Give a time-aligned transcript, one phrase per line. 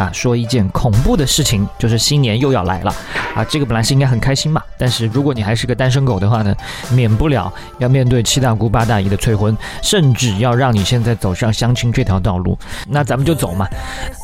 [0.00, 0.10] 啊。
[0.12, 2.92] 说一件恐怖的事情，就是新年又要来了
[3.34, 3.44] 啊。
[3.44, 6.54] 这个本来是应该很开心嘛，但是如果你还是个单身狗的话呢，
[6.90, 12.58] 免不了要面对七大姑八大姨的催婚，甚至要让你现在走上相亲这条道路。
[12.88, 13.66] 那咱们就走嘛。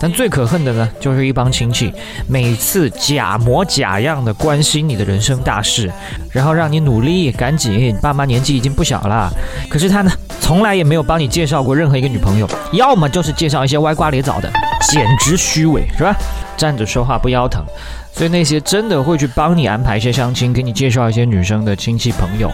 [0.01, 1.93] 但最可恨的呢，就是一帮亲戚
[2.29, 5.93] 每次假模假样的关心你的人生大事，
[6.33, 7.67] 然后让你努力赶紧。
[8.01, 9.31] 爸妈年纪已经不小了，
[9.69, 10.11] 可是他呢？
[10.41, 14.49] 从来也没有帮你介绍过任何一个女朋友，要么就是介绍一些歪瓜裂枣的，
[14.91, 16.15] 简直虚伪，是吧？
[16.57, 17.65] 站着说话不腰疼，
[18.13, 22.51] 所以那些真的会去帮你安排一些相亲，给你介绍一些女生的亲戚朋友，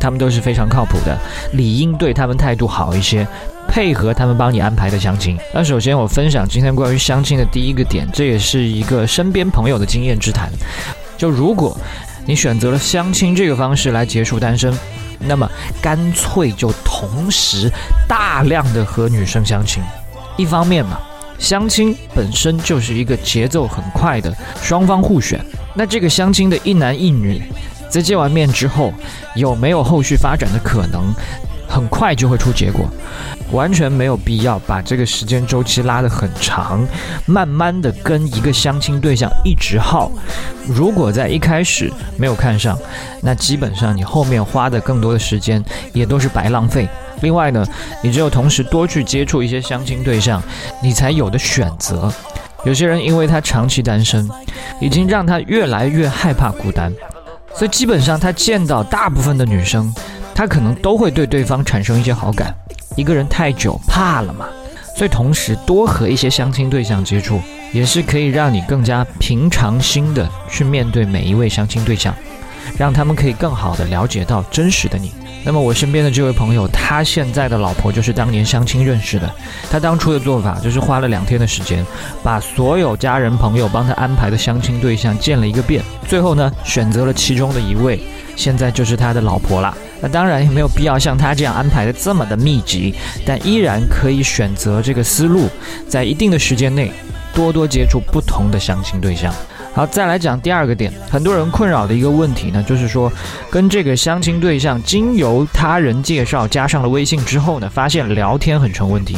[0.00, 1.18] 他们都是非常靠谱的，
[1.52, 3.26] 理应对他们态度好一些，
[3.68, 5.38] 配合他们帮你安排的相亲。
[5.52, 10.50] 那首先我分享今天关于相亲的第一个点，这也是一个身边朋友的经验之谈，
[11.18, 11.76] 就如果
[12.24, 14.72] 你选择了相亲这个方式来结束单身。
[15.26, 15.48] 那么
[15.80, 17.70] 干脆就同时
[18.06, 19.82] 大量的和女生相亲，
[20.36, 20.98] 一方面嘛，
[21.38, 25.44] 相亲本身就是一个节奏很快的，双方互选。
[25.74, 27.42] 那这个相亲的一男一女，
[27.90, 28.92] 在见完面之后，
[29.34, 31.12] 有没有后续发展的可能？
[31.74, 32.88] 很快就会出结果，
[33.50, 36.86] 完全没有必要把这个时间周期拉得很长，
[37.26, 40.08] 慢慢的跟一个相亲对象一直耗。
[40.68, 42.78] 如果在一开始没有看上，
[43.22, 46.88] 那基本上你后面花的更多的时间也都是白浪费。
[47.22, 47.66] 另外呢，
[48.04, 50.40] 你只有同时多去接触一些相亲对象，
[50.80, 52.08] 你才有的选择。
[52.64, 54.30] 有些人因为他长期单身，
[54.80, 56.92] 已经让他越来越害怕孤单，
[57.52, 59.92] 所以基本上他见到大部分的女生。
[60.34, 62.52] 他可能都会对对方产生一些好感，
[62.96, 64.46] 一个人太久怕了嘛，
[64.96, 67.40] 所以同时多和一些相亲对象接触，
[67.72, 72.12] 也是可以让你更加平常心的去面对每一位相亲对象，
[72.76, 75.12] 让他们可以更好的了解到真实的你。
[75.46, 79.30] 那么我身边的这位朋友，他现在的老婆就是当年相亲认识的，
[79.70, 81.84] 他当初的做法就是花了两天的时间，
[82.22, 88.00] 把所有家人朋友帮他安排的相亲对象见了一个遍，最后呢选择了其中的一位，
[88.36, 89.76] 现在就是他的老婆了。
[90.04, 92.94] 那当然也没有必要像他这样安排的这么的密集，
[93.24, 95.48] 但依然可以选择这个思路，
[95.88, 96.92] 在一定的时间内
[97.34, 99.32] 多多接触不同的相亲对象。
[99.74, 103.12] 好，再来讲第二个点，很多人困扰的一个问题呢，就是说
[103.50, 109.16] 跟这个相亲对象经由他人介绍加上了微信之后呢，发现聊天很成问题。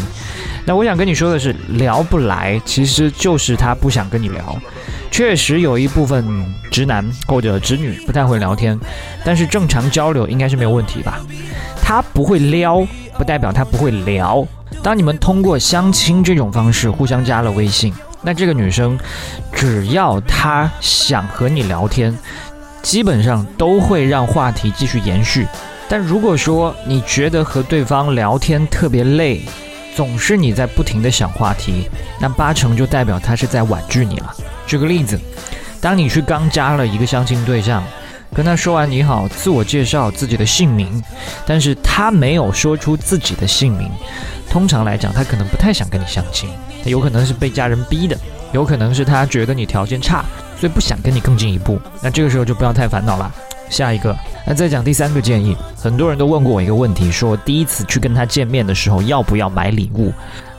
[0.64, 4.58] 那我想跟你说的是，聊不来其实就是他不想跟你聊。
[5.10, 6.24] 确实有一部分
[6.70, 8.80] 直男或者直女不太会聊天，
[9.26, 11.20] 但是正常交流应该是没有问题吧？
[11.82, 12.82] 他不会撩，
[13.18, 14.42] 不代表他不会聊。
[14.82, 17.92] 当你们通过相亲这种方式互相加了微信，
[18.26, 18.98] 那这个女生
[19.52, 22.12] 只要她想和你聊天，
[22.82, 25.46] 基本上都会让话题继续延续。
[25.88, 29.42] 但如果说你觉得和对方聊天特别累，
[29.94, 31.88] 总是你在不停的想话题，
[32.20, 34.34] 那八成就代表她是在婉拒你了。
[34.66, 35.16] 举个例子，
[35.80, 37.80] 当你去刚加了一个相亲对象，
[38.36, 41.02] 跟他说完你好，自我介绍自己的姓名，
[41.46, 43.90] 但是他没有说出自己的姓名，
[44.50, 46.50] 通常来讲，他可能不太想跟你相亲，
[46.84, 48.14] 他有可能是被家人逼的，
[48.52, 50.22] 有可能是他觉得你条件差，
[50.60, 51.80] 所以不想跟你更进一步。
[52.02, 53.34] 那这个时候就不要太烦恼了。
[53.70, 54.14] 下一个，
[54.46, 60.12] 那再讲第三个建议，很多人都问过我一个问题，说第一次去跟他见面的时候要不要买礼物？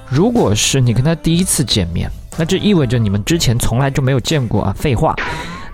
[0.10, 2.12] 如果是你跟他第一次见面。
[2.40, 4.76] 那这意味着你们之前从来就没有见过啊！
[4.78, 5.16] 废话，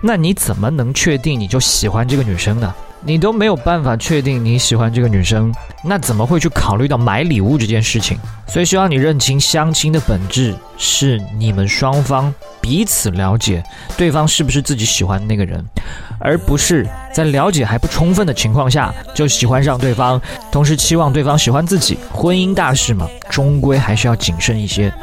[0.05, 2.75] 那你怎么能确定你就喜欢这个女生呢？
[3.05, 5.53] 你都没有办法确定你喜欢这个女生，
[5.83, 8.17] 那怎么会去考虑到买礼物这件事情？
[8.47, 13.63] 所以希望你认清相亲的本质是你们双方彼此了解
[13.97, 15.63] 对方是不是自己喜欢的那个人，
[16.19, 20.21] 而不是在了解还不充分的情况下就喜欢上对方，
[20.51, 21.97] 同时期望对方喜欢自己。
[22.11, 24.93] 婚姻大事嘛，终归还是要谨慎一些。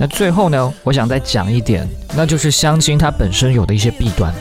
[0.00, 4.34] 那最后呢，我想再讲一点，那就是相亲它本身有的一些弊端。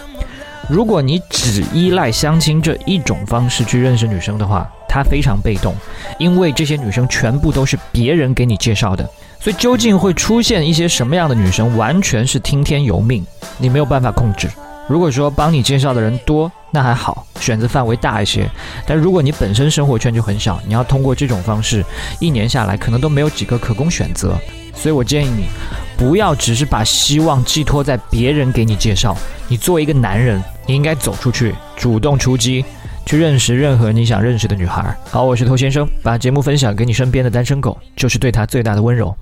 [0.68, 5.76] 如果你只依赖相亲这一种方式去认识女生的话，她非常被动，
[6.18, 9.08] 因为这些女生全部都是别人给你介绍的，
[9.40, 13.24] 所以究竟会出现一些什么样的女生，完全是听天由命，
[13.60, 14.50] 你没有办法控制。
[14.88, 18.44] 如果说帮你介绍的人多，那还好，选择范围大一些；
[18.88, 21.84] 但如果你本身生活圈就很小，你要通过这种方式，
[22.20, 24.36] 一年下来可能都没有几个可供选择。
[24.76, 25.46] 所以我建议你，
[25.98, 29.16] 不要只是把希望寄托在别人给你介绍。
[29.48, 32.66] 你作为一个男人，你应该走出去，主动出击，
[33.06, 34.96] 去认识任何你想认识的女孩。
[35.10, 39.16] 好，我是头先生，把节目分享给你身边的单身狗，就是对他最大的温柔。